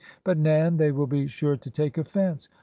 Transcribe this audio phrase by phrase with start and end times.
[0.23, 2.49] "But, Nan, they will be sure to take offense."